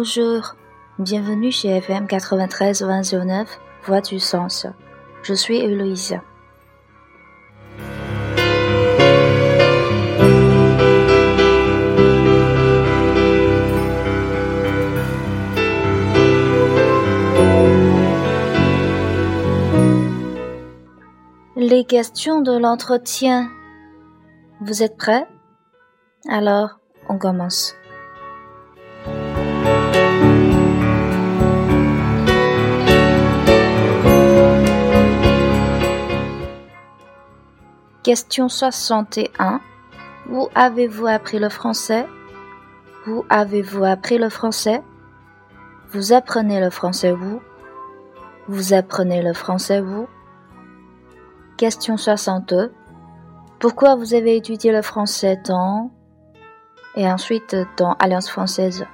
[0.00, 0.54] Bonjour,
[1.00, 4.64] bienvenue chez FM 93 2009, Voix du Sens.
[5.24, 6.16] Je suis Héloïse.
[21.56, 23.50] Les questions de l'entretien.
[24.60, 25.26] Vous êtes prêts?
[26.28, 26.78] Alors,
[27.08, 27.74] on commence.
[38.08, 39.60] Question 61.
[40.30, 42.06] Où avez-vous appris le français?
[43.06, 44.82] Où avez-vous appris le français?
[45.90, 47.42] Vous apprenez le français où?
[48.48, 50.08] Vous apprenez le français où?
[51.58, 52.72] Question 62.
[53.58, 55.90] Pourquoi vous avez étudié le français dans
[56.96, 58.86] et ensuite dans Alliance française?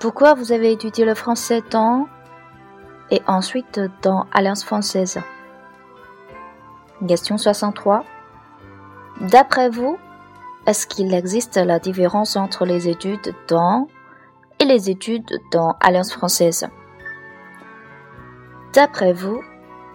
[0.00, 2.08] Pourquoi vous avez étudié le français dans
[3.12, 5.20] et ensuite dans Alliance française?
[7.06, 8.02] Question 63.
[9.20, 9.98] D'après vous,
[10.66, 13.88] est-ce qu'il existe la différence entre les études dans
[14.58, 16.66] et les études dans Alliance française?
[18.72, 19.42] D'après vous,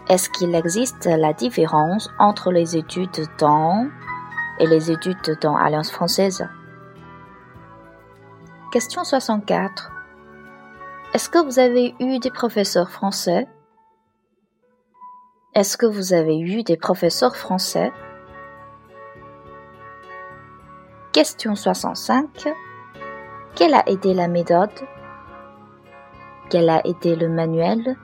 [0.07, 3.87] est-ce qu'il existe la différence entre les études dans
[4.59, 6.47] et les études dans Alliance française?
[8.71, 9.91] Question 64.
[11.15, 13.47] Est-ce que vous avez eu des professeurs français
[15.55, 17.91] est-ce que vous avez eu des professeurs français
[21.11, 22.47] Question 65.
[23.55, 24.69] Quelle a été la méthode
[26.49, 27.97] Quel a été le manuel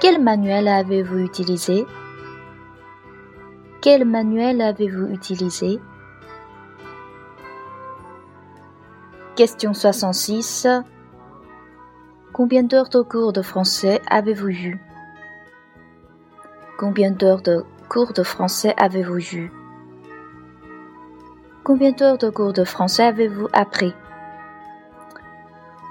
[0.00, 1.84] Quel manuel avez-vous utilisé
[3.82, 5.78] Quel manuel avez-vous utilisé
[9.36, 10.66] Question 66.
[12.32, 14.93] Combien d'heures de cours de français avez-vous eu
[16.76, 19.52] Combien d'heures de cours de français avez-vous eu?
[21.62, 23.94] Combien d'heures de cours de français avez-vous appris?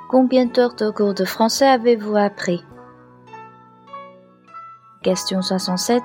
[0.10, 2.66] Combien d'heures de cours de français avez-vous appris?
[5.02, 6.04] Question 67.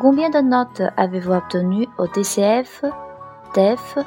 [0.00, 2.84] Combien de notes avez-vous obtenues au DCF,
[3.54, 3.98] TEF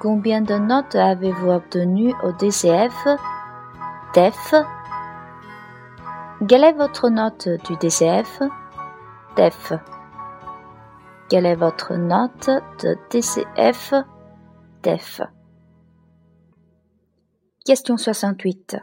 [0.00, 3.06] Combien de notes avez-vous obtenues au DCF,
[4.12, 4.54] TEF
[6.48, 8.40] quelle est votre note du DCF
[9.36, 9.72] DEF.
[11.28, 12.50] Quelle est votre note
[12.82, 13.94] de DCF
[14.82, 15.20] DEF.
[17.64, 18.76] Question 68.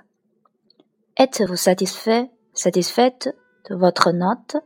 [1.17, 3.35] Êtes-vous satisfait, satisfaite
[3.69, 4.57] de votre note?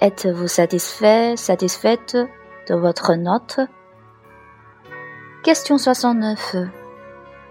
[0.00, 2.16] Êtes-vous satisfait, satisfaite
[2.68, 3.60] de votre note?
[5.44, 6.56] Question 69.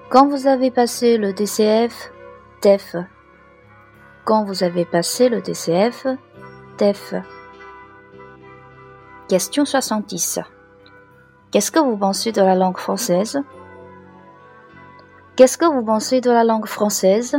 [0.09, 2.11] Quand vous avez passé le DCF,
[2.61, 2.95] DEF,
[4.23, 6.07] quand vous avez passé le DCF,
[6.77, 7.13] TEF.
[9.27, 10.39] Question 70.
[11.51, 13.41] Qu'est-ce que vous pensez de la langue française?
[15.35, 17.37] Qu'est-ce que vous pensez de la langue française?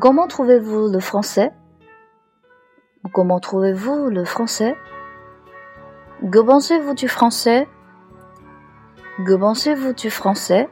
[0.00, 1.52] Comment trouvez-vous le français?
[3.12, 4.76] Comment trouvez-vous le français?
[6.20, 7.68] Que pensez-vous du français?
[9.24, 10.68] Que pensez-vous du français?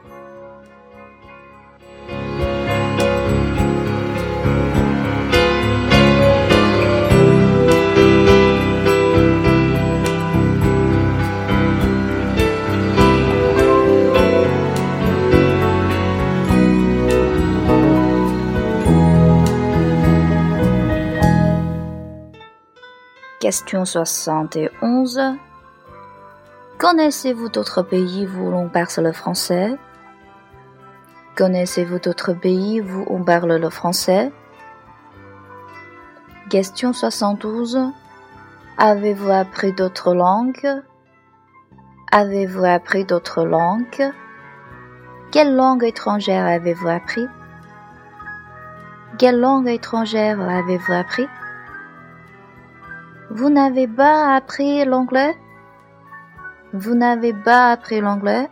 [23.45, 25.21] Question 71.
[26.79, 29.77] Connaissez-vous d'autres pays où l'on parle le français?
[31.35, 34.31] Connaissez-vous d'autres pays où on parle le français?
[36.49, 37.79] Question 72.
[38.79, 40.81] Avez-vous appris d'autres langues?
[42.11, 44.11] Avez-vous appris d'autres langues?
[45.31, 47.27] Quelle langue étrangère avez-vous appris?
[49.19, 51.27] Quelle langue étrangère avez-vous appris?
[53.35, 55.35] Vous n'avez pas appris l'anglais?
[56.71, 58.47] Vous n'avez pas appris l'anglais?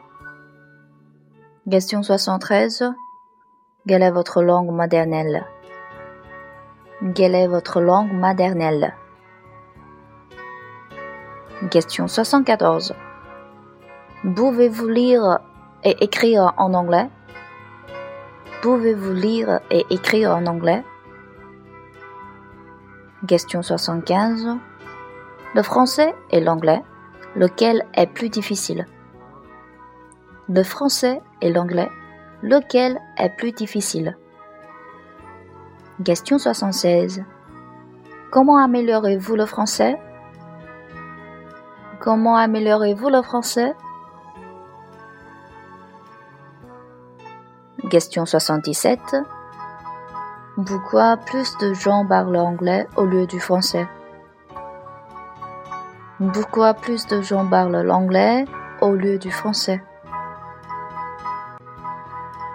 [1.71, 2.91] Question 73.
[3.87, 5.45] Quelle est votre langue maternelle?
[7.15, 8.93] Quelle est votre langue maternelle?
[11.71, 12.93] Question 74.
[14.35, 15.39] Pouvez-vous lire
[15.85, 17.09] et écrire en anglais?
[18.61, 20.83] Pouvez-vous lire et écrire en anglais?
[23.25, 24.57] Question 75.
[25.55, 26.81] Le français et l'anglais,
[27.35, 28.85] Lequel est plus difficile?
[30.49, 31.89] Le français et l'anglais.
[32.43, 34.15] Lequel est plus difficile?
[36.03, 37.23] Question 76.
[38.29, 39.97] Comment améliorez-vous le français?
[41.99, 43.73] Comment améliorez-vous le français?
[47.89, 48.99] Question 77.
[50.67, 53.87] Pourquoi plus de gens parlent anglais au lieu du français?
[56.19, 58.45] Pourquoi plus de gens parlent l'anglais
[58.81, 59.81] au lieu du français.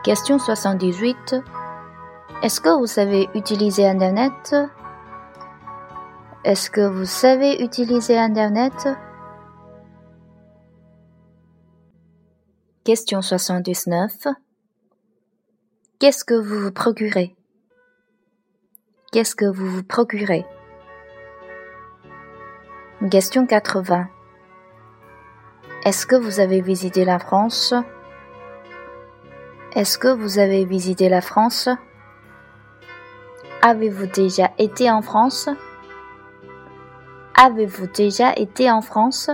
[0.05, 1.37] Question 78.
[2.43, 4.55] Est-ce que vous savez utiliser Internet?
[6.45, 8.89] Est-ce que vous savez utiliser Internet?
[12.85, 14.29] Question 79.
[15.99, 17.37] Qu'est-ce que vous vous procurez?
[19.13, 20.47] Qu'est-ce que vous vous procurez?
[23.07, 24.09] Question 80.
[25.85, 27.73] Est-ce que vous avez visité la France?
[29.73, 31.69] Est-ce que vous avez visité la France?
[33.63, 35.49] Avez-vous déjà été en France?
[37.37, 39.31] Avez-vous déjà été en France?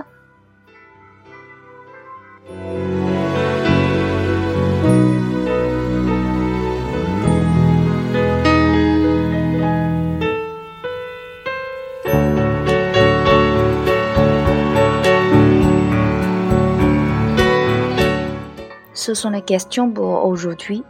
[19.04, 20.82] Ce sont les questions pour aujourd'hui.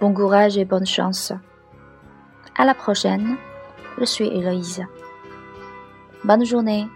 [0.00, 1.34] Bon courage et bonne chance.
[2.56, 3.36] À la prochaine.
[3.98, 4.82] Je suis Héloïse.
[6.24, 6.86] Bonne journée.